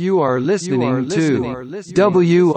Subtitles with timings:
[0.00, 1.42] You are listening to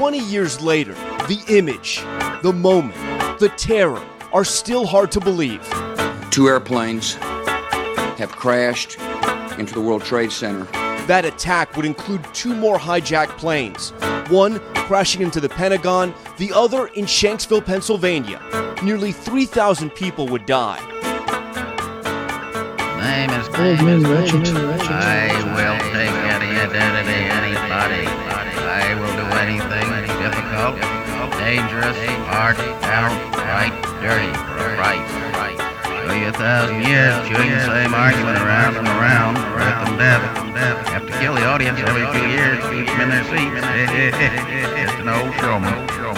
[0.00, 0.94] Twenty years later,
[1.28, 2.00] the image,
[2.40, 2.94] the moment,
[3.38, 5.60] the terror are still hard to believe.
[6.30, 7.16] Two airplanes
[8.16, 8.98] have crashed
[9.58, 10.64] into the World Trade Center.
[11.06, 13.90] That attack would include two more hijacked planes,
[14.30, 18.40] one crashing into the Pentagon, the other in Shanksville, Pennsylvania.
[18.82, 20.80] Nearly 3,000 people would die.
[23.02, 24.50] Name is name is
[24.88, 28.06] I will take any identity, anybody.
[28.70, 29.09] I will do
[29.40, 29.88] anything
[30.20, 30.76] difficult,
[31.40, 31.96] dangerous,
[32.28, 33.72] hard, outright,
[34.04, 34.28] dirty
[34.76, 35.00] right,
[35.32, 35.56] right.
[36.20, 40.86] you a thousand years chewing the same argument around and around, with them deaf.
[40.88, 43.60] Have to kill the audience every few years, keep them in their seats.
[44.76, 46.09] Just an old showman.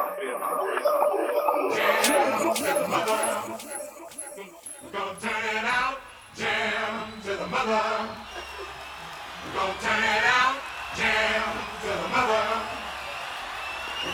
[0.00, 0.80] We're gonna
[7.40, 8.08] the mother.
[9.54, 10.56] Don't turn it out
[10.96, 11.42] jam
[11.82, 12.46] to the mother.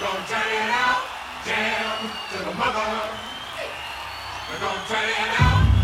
[0.01, 1.03] Don't turn it out
[1.45, 1.99] jam
[2.31, 2.91] to the mother.
[4.51, 5.76] We don't turn it out,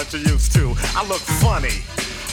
[0.00, 0.74] that you're used to.
[0.96, 1.84] I look funny.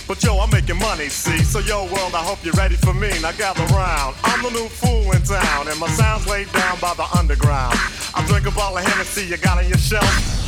[0.07, 1.43] But yo, I'm making money, see?
[1.43, 3.09] So yo, world, I hope you're ready for me.
[3.21, 4.15] Now gather round.
[4.23, 7.75] I'm the new fool in town, and my sound's laid down by the underground.
[8.15, 10.07] I drink a bottle of Hennessy you got on your shelf.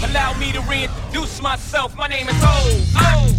[0.10, 1.94] Allow me to reintroduce myself.
[1.98, 3.39] My name is O O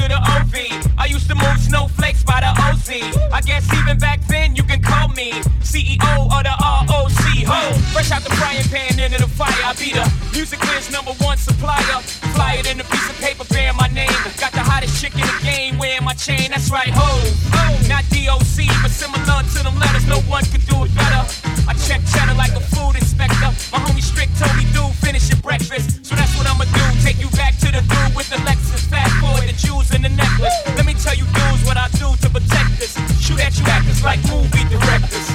[0.00, 0.68] to the O V.
[0.96, 2.88] I used to move snowflakes by the OZ.
[3.32, 7.24] I guess even back then you can call me CEO of the ROC.
[7.50, 7.60] Ho,
[7.92, 9.52] fresh out the frying pan into the fire.
[9.64, 12.00] I be the music biz number one supplier.
[12.34, 14.12] Fly it in a piece of paper bearing my name.
[14.40, 16.50] Got the hottest chick in the game wearing my chain.
[16.50, 17.10] That's right, ho.
[17.52, 17.64] ho.
[17.88, 20.06] Not DOC, but similar to them letters.
[20.06, 21.22] No one could do it better.
[21.68, 23.50] I check cheddar like a food inspector.
[23.72, 26.04] My homie Strick told me, dude, finish your breakfast.
[26.06, 26.84] So that's what I'ma do.
[27.04, 28.88] Take you back to the dude with the Lexus.
[28.88, 29.56] Fast forward the
[29.90, 30.54] jewels and the necklace.
[30.76, 32.94] Let me tell you, dudes, what I do to protect this.
[33.20, 35.26] Shoot at you actors like movie directors.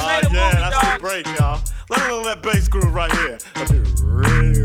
[0.00, 1.60] Oh, yeah, that's the break, y'all.
[1.90, 3.38] Let me know that bass groove right here.
[3.56, 4.58] When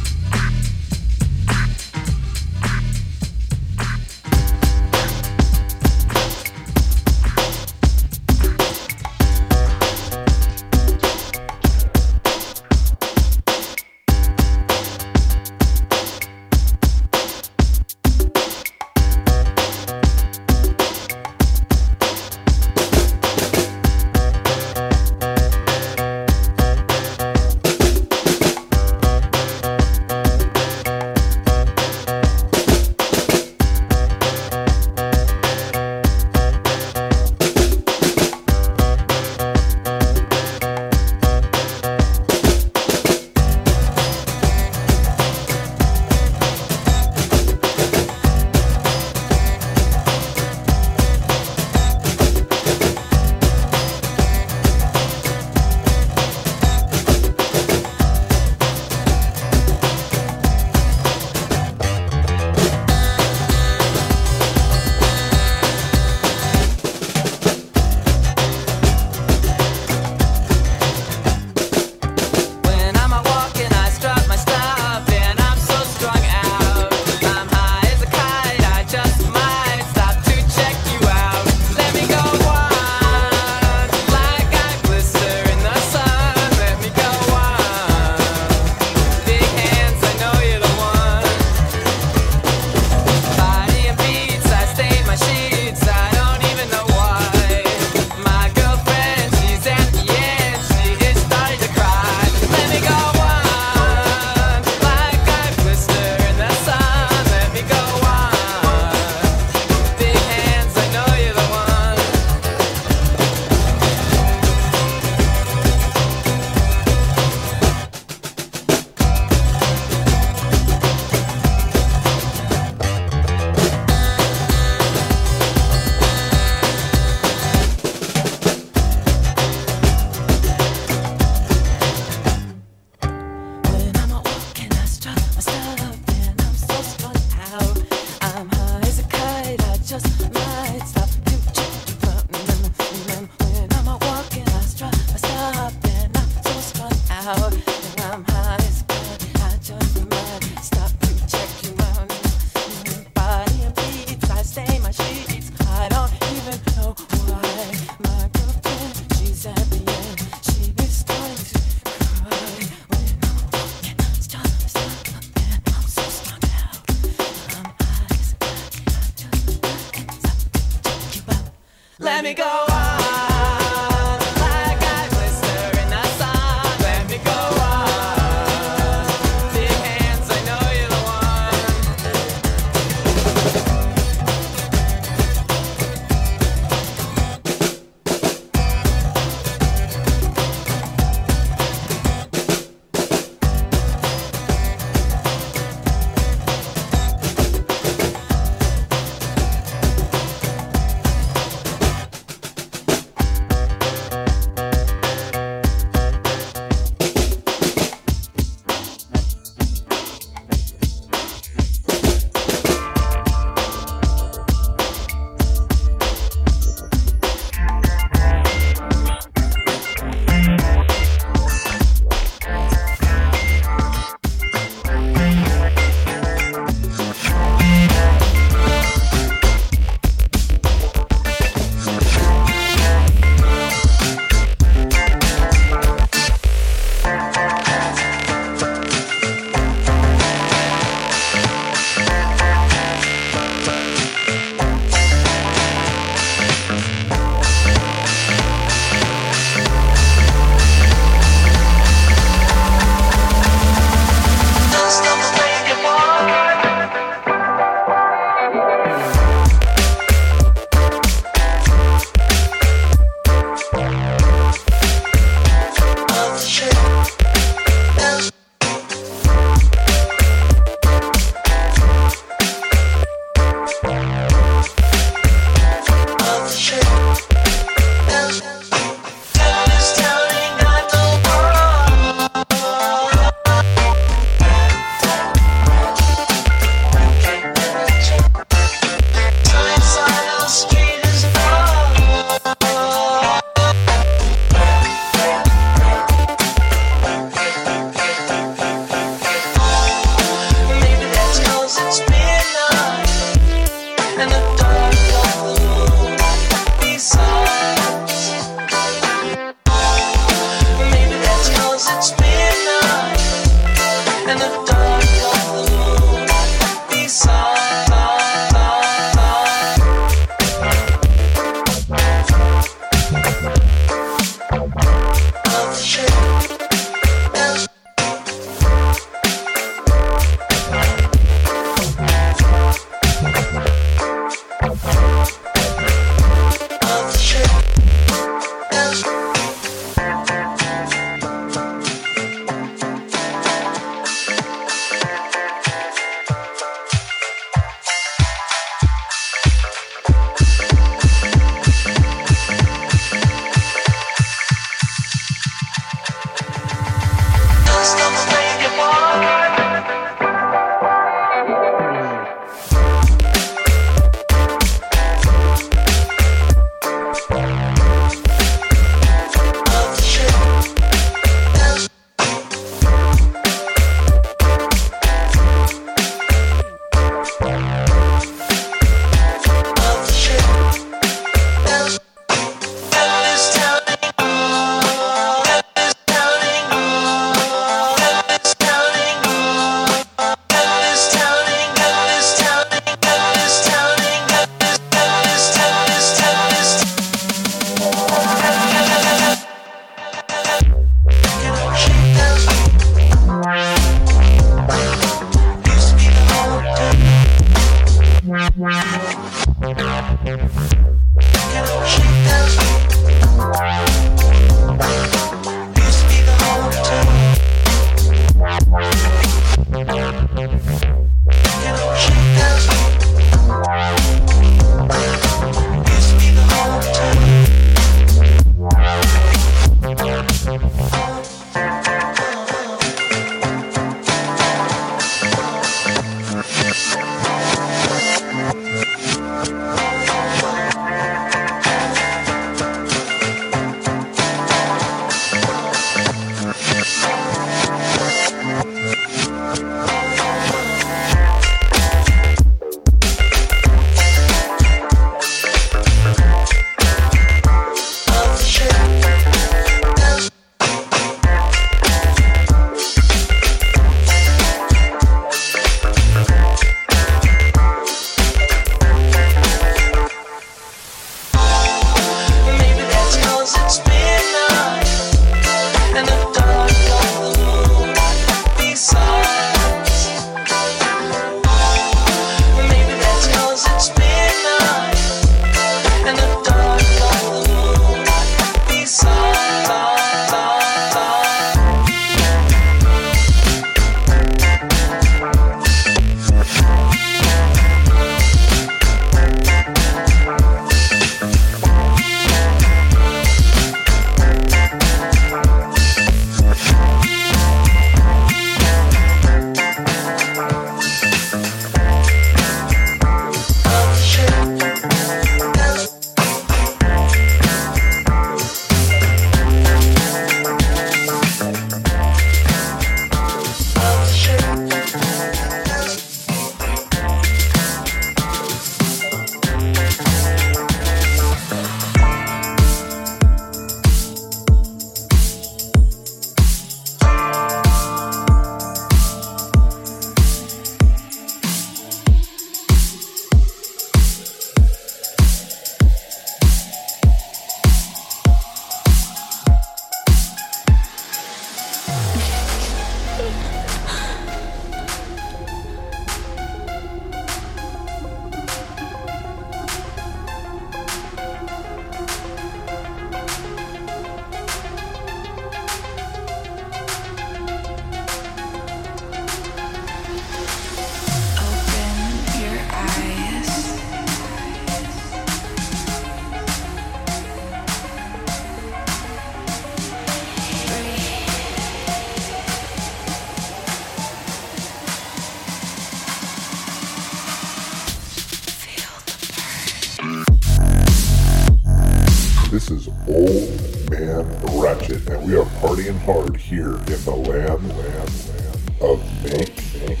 [596.08, 600.00] hard here in the land, land, land of make, make,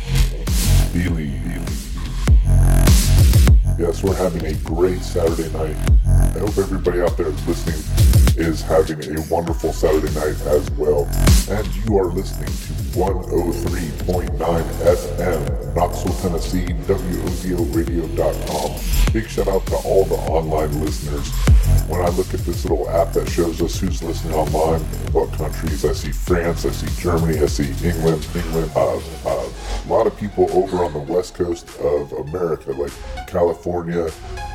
[0.90, 1.44] believe.
[3.78, 5.76] Yes, we're having a great Saturday night.
[6.06, 7.76] I hope everybody out there listening
[8.38, 11.06] is having a wonderful Saturday night as well.
[11.50, 18.80] And you are listening to 103.9 FM, Knoxville, Tennessee, WOZORadio.com.
[19.12, 21.30] Big shout out to all the online listeners.
[21.86, 25.84] When I look at this little app that shows us who's listening online, what countries,
[25.84, 29.48] I see France, I see Germany, I see England, England, uh, uh,
[29.84, 32.92] a lot of people over on the west coast of America, like
[33.26, 34.10] California,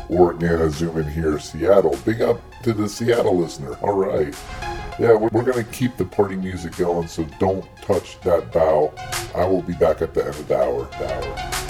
[0.10, 1.98] Oregon, I zoom in here, Seattle.
[2.06, 3.76] Big up to the Seattle listener.
[3.82, 4.36] All right.
[5.00, 8.94] Yeah, we're, we're going to keep the party music going, so don't touch that bow.
[9.36, 10.86] I will be back at the end of the hour.
[11.00, 11.63] The hour.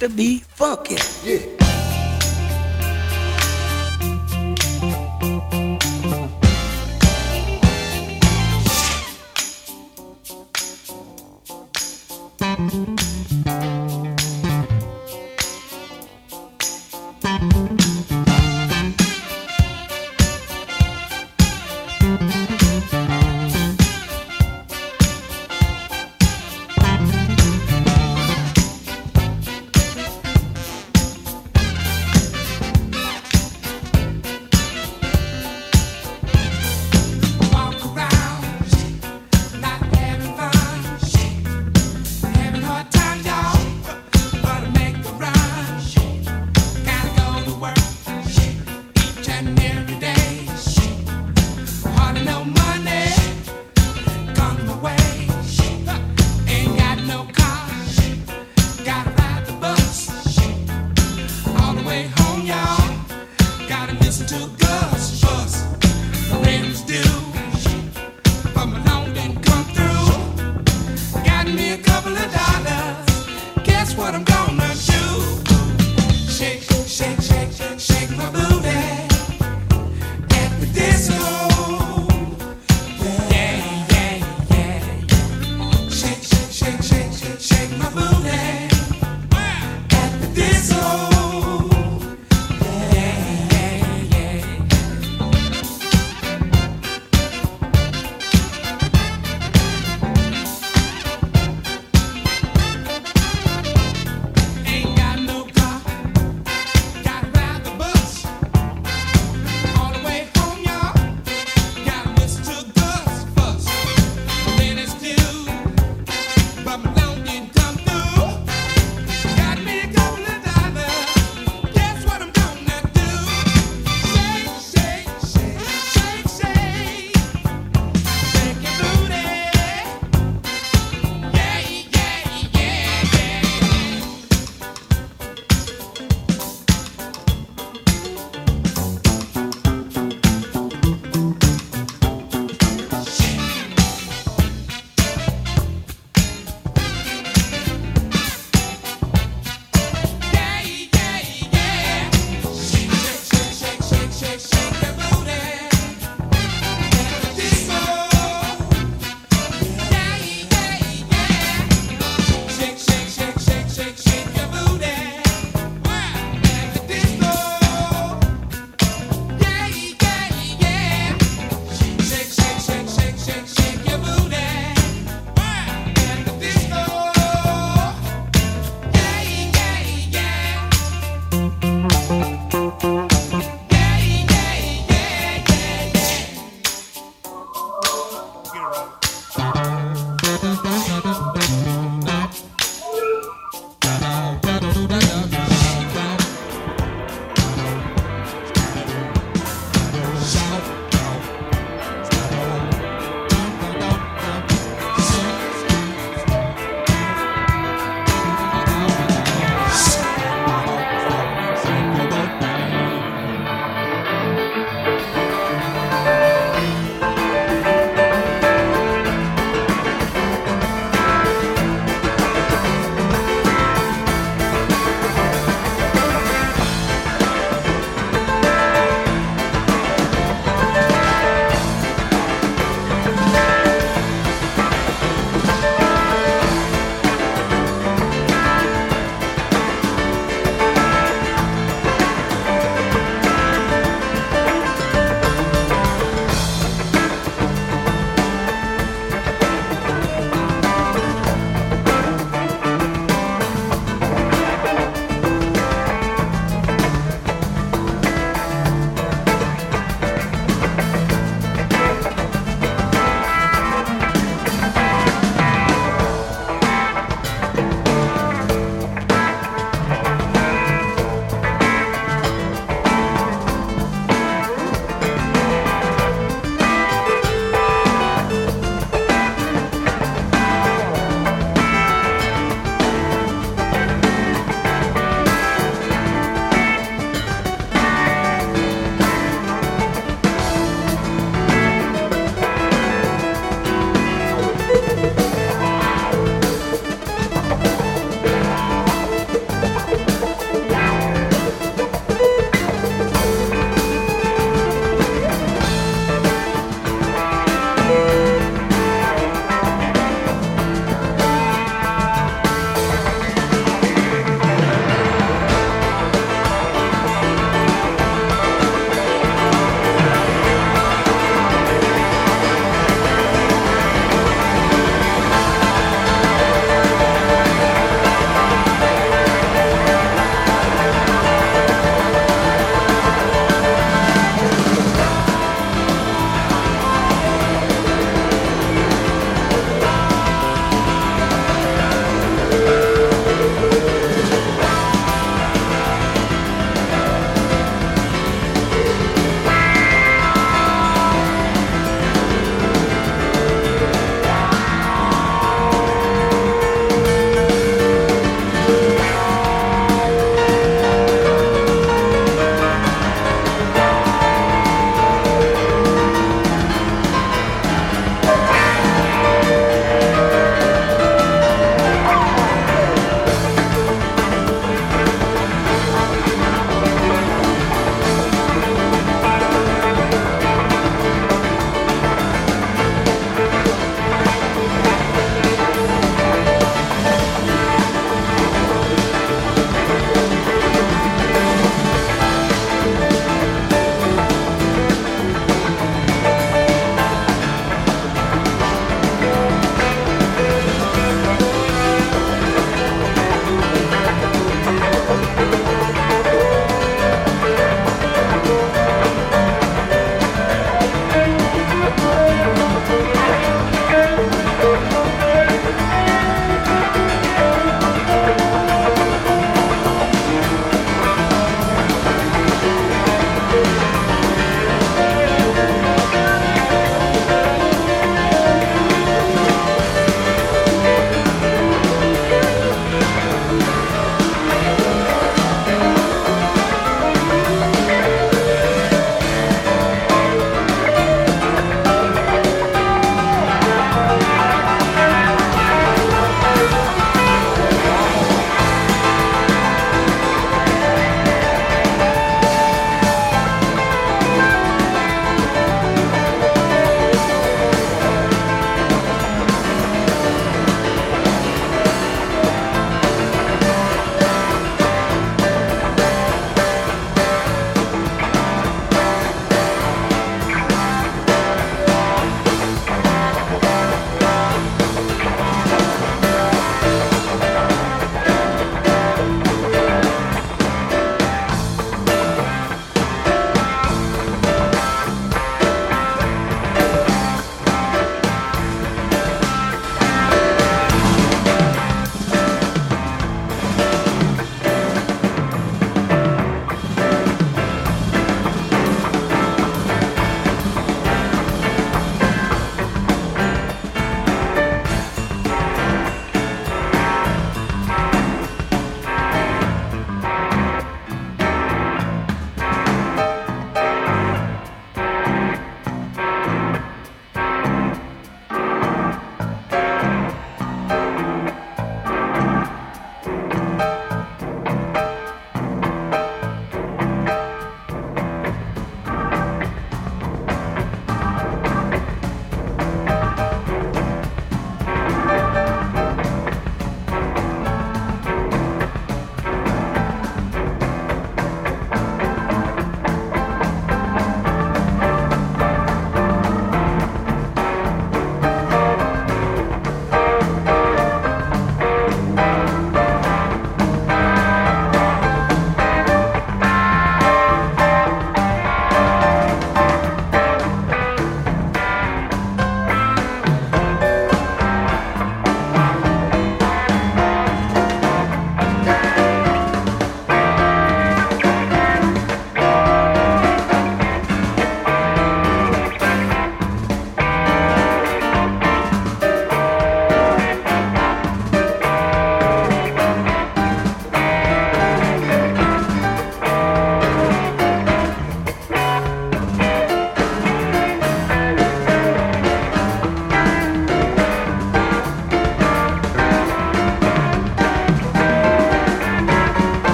[0.00, 0.25] To be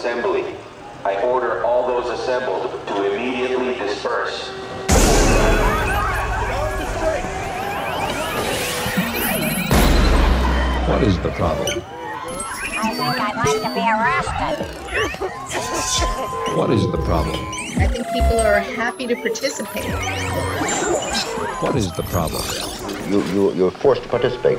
[0.00, 0.56] assembly.
[1.04, 4.48] I order all those assembled to immediately disperse.
[10.88, 11.68] What What is the problem?
[11.68, 14.56] I think I'd like to be arrested.
[16.56, 17.36] What is the problem?
[17.78, 19.84] I think people are happy to participate.
[21.60, 22.42] What is the problem?
[23.10, 24.58] You, you, you're forced to participate.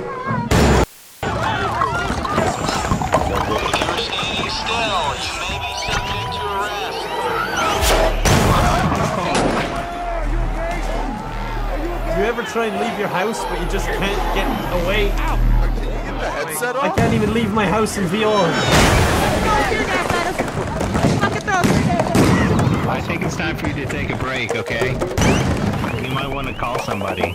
[12.52, 14.46] Try and leave your house but you just can't get
[14.84, 15.08] away?
[15.08, 18.52] headset I can't even leave my house in VR.
[22.90, 24.92] I think it's time for you to take a break, okay?
[26.04, 27.22] You might want to call somebody.
[27.22, 27.34] They're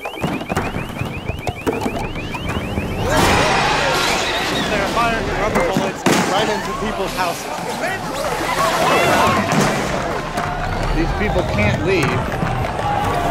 [4.93, 7.49] firing rubber bullets right into people's houses.
[10.95, 12.46] These people can't leave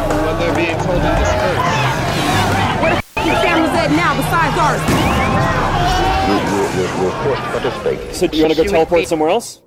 [0.08, 1.64] when they're being told to disperse.
[2.82, 4.82] Where the f- your family's at now besides ours?
[6.26, 8.16] You, you, you're, you're forced to participate.
[8.16, 9.62] So do you want to go She teleport be- somewhere else?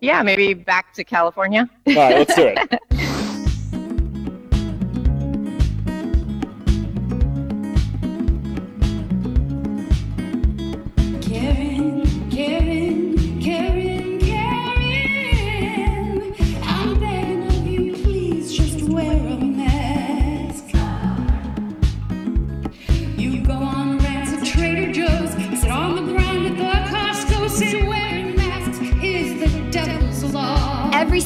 [0.00, 1.68] Yeah, maybe back to California.
[1.86, 2.80] All right, let's do it.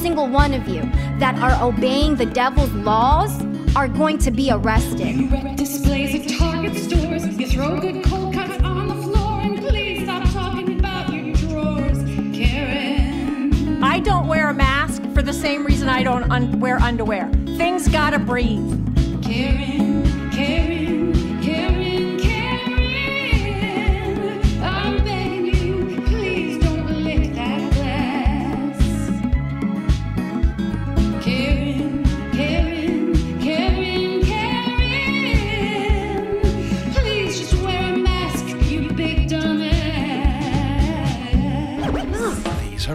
[0.05, 0.83] single one of you
[1.19, 3.43] that are obeying the devil's laws
[3.75, 5.17] are going to be arrested.
[5.17, 9.59] You wreck displays at Target stores, you throw good cold cuts on the floor, and
[9.61, 11.97] please stop talking about your drawers,
[12.37, 13.83] Karen.
[13.83, 17.31] I don't wear a mask for the same reason I don't un- wear underwear.
[17.57, 18.61] Things gotta breathe.
[19.23, 19.74] Karen, Karen,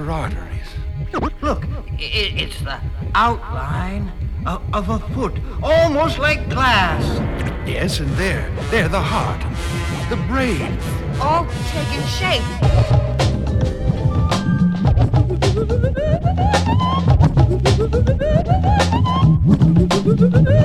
[0.10, 0.76] Arteries.
[1.41, 1.64] Look,
[1.97, 2.80] it's the
[3.14, 4.12] outline
[4.45, 7.03] of, a foot, almost like glass.
[7.68, 9.41] Yes, and there, there, the heart,
[10.10, 10.78] the brain.
[11.22, 12.43] All taking shape.
[20.10, 20.55] You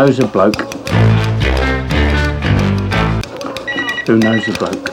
[0.00, 0.56] knows a bloke
[4.06, 4.86] who knows a bloke.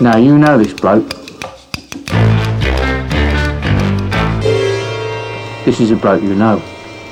[0.00, 1.08] Now you know this bloke.
[5.64, 6.62] This is a bloke you know.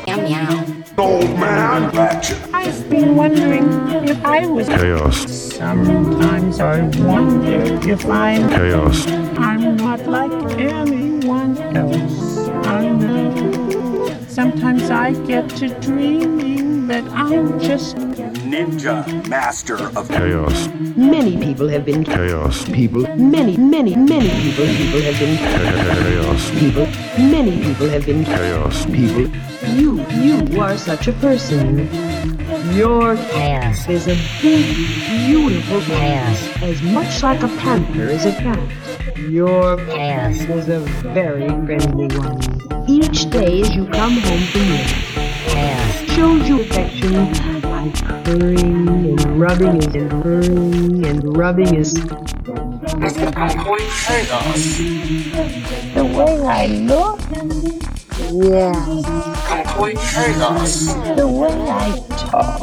[0.07, 0.64] Meow.
[0.96, 2.38] Old man Ratchet.
[2.55, 3.64] I've been wondering
[4.09, 5.30] if I was Chaos.
[5.61, 9.07] Sometimes I wonder if I'm Chaos.
[9.37, 12.49] I'm not like anyone else.
[12.67, 14.17] I know.
[14.27, 17.97] Sometimes I get to dreaming that I'm just
[18.49, 20.69] Ninja Master of Chaos.
[20.97, 22.65] Many people have been Chaos.
[22.65, 23.03] people.
[23.19, 24.65] Many, many, many people.
[24.65, 26.51] People have been Chaos.
[26.59, 26.87] people.
[27.19, 28.87] Many people have been Chaos.
[28.87, 29.29] people.
[29.77, 32.10] You, you are such a person.
[32.21, 34.77] Your ass is a big,
[35.27, 39.18] beautiful ass, as much like a panther as a cat.
[39.18, 40.81] Your ass is a
[41.14, 42.41] very friendly one.
[42.87, 44.87] Each day as you come home from work,
[45.57, 47.91] ass shows you affection by
[48.25, 51.95] purring and rubbing his and purring and rubbing his.
[55.95, 57.21] The way I look?
[58.33, 58.72] Yeah.
[61.16, 62.61] The way I talk?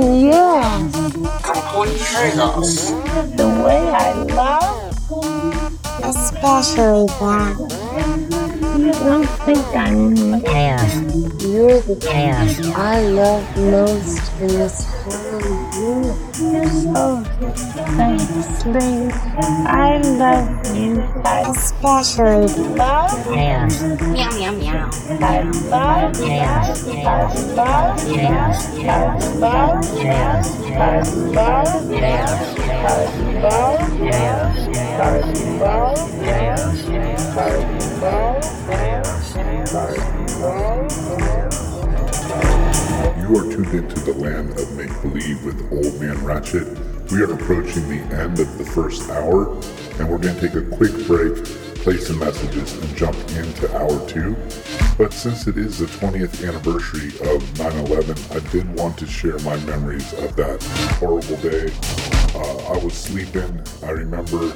[0.00, 0.88] Yeah.
[3.36, 4.92] The way I love?
[6.02, 7.56] Especially that.
[8.76, 10.96] You don't think I'm ass.
[11.44, 14.95] You're the ass I love most in this
[17.96, 19.12] thanks, babe.
[19.68, 21.00] I love you.
[21.48, 23.26] Especially love.
[23.30, 24.90] Meow, meow, meow.
[25.20, 26.88] I love ass.
[26.88, 26.98] I
[27.54, 28.74] love ass.
[28.74, 29.06] I
[29.38, 30.60] love ass.
[30.66, 31.00] I
[31.30, 32.58] love ass.
[32.58, 33.06] I
[33.42, 34.66] love ass.
[34.98, 35.36] I
[41.08, 41.45] You
[43.34, 46.66] are tuned into the land of make believe with Old Man Ratchet.
[47.10, 49.52] We are approaching the end of the first hour,
[49.98, 51.34] and we're going to take a quick break,
[51.86, 54.34] play some messages, and jump into hour two.
[54.98, 59.38] But since it is the 20th anniversary of 9 11, I did want to share
[59.44, 60.60] my memories of that
[60.98, 61.72] horrible day.
[62.34, 63.62] Uh, I was sleeping.
[63.84, 64.52] I remember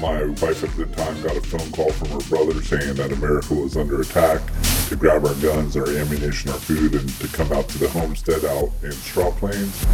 [0.00, 3.54] my wife at the time got a phone call from her brother saying that America
[3.54, 4.42] was under attack
[4.88, 8.44] to grab our guns, our ammunition, our food, and to come out to the homestead
[8.44, 9.86] out in Straw Plains.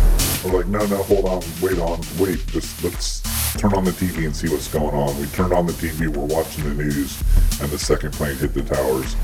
[0.43, 4.25] We're like, no, no, hold on, wait on, wait, just let's turn on the TV
[4.25, 5.19] and see what's going on.
[5.21, 7.23] We turned on the TV, we're watching the news,
[7.61, 9.17] and the second plane hit the towers.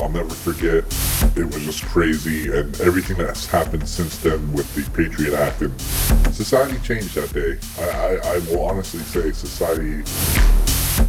[0.00, 0.84] I'll never forget.
[1.36, 5.80] It was just crazy, and everything that's happened since then with the Patriot Act and
[6.34, 7.58] society changed that day.
[7.78, 10.02] I, I, I will honestly say society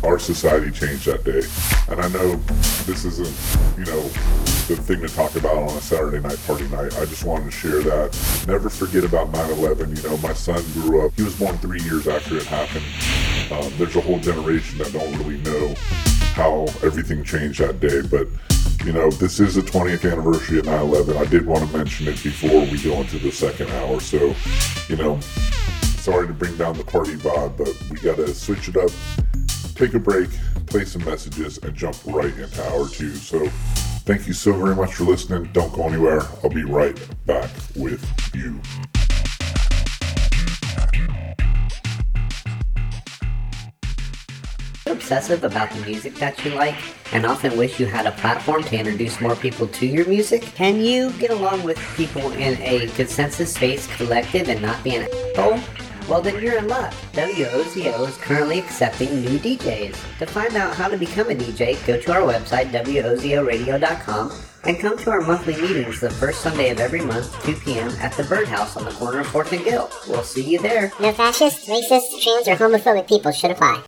[0.04, 1.42] our society changed that day.
[1.90, 2.36] And I know
[2.86, 4.02] this isn't, you know,
[4.68, 6.98] the thing to talk about on a Saturday night party night.
[6.98, 8.46] I just wanted to share that.
[8.48, 9.96] Never forget about 9-11.
[9.96, 12.86] You know, my son grew up, he was born three years after it happened.
[13.52, 15.76] Um, there's a whole generation that don't really know
[16.34, 18.02] how everything changed that day.
[18.02, 18.28] But,
[18.86, 21.18] you know, this is the 20th anniversary of 9-11.
[21.18, 24.00] I did want to mention it before we go into the second hour.
[24.00, 24.34] So,
[24.90, 25.20] you know,
[25.98, 28.92] sorry to bring down the party vibe, but we got to switch it up
[29.76, 30.30] take a break,
[30.66, 33.14] play some messages, and jump right into hour two.
[33.16, 33.48] So,
[34.06, 35.50] thank you so very much for listening.
[35.54, 36.22] Don't go anywhere.
[36.44, 38.04] I'll be right back with
[38.34, 38.60] you.
[45.06, 46.76] obsessive about the music that you like
[47.14, 50.42] and often wish you had a platform to introduce more people to your music?
[50.42, 55.08] Can you get along with people in a consensus based collective and not be an
[55.36, 55.85] asshole?
[56.08, 56.94] Well, then you're in luck.
[57.14, 60.20] WOZO is currently accepting new DJs.
[60.20, 64.32] To find out how to become a DJ, go to our website, WOZORadio.com,
[64.66, 67.90] and come to our monthly meetings the first Sunday of every month, 2 p.m.
[68.02, 69.90] at the Birdhouse on the corner of 4th and Gill.
[70.08, 70.92] We'll see you there.
[71.00, 73.84] No fascist, racist, trans, or homophobic people should apply.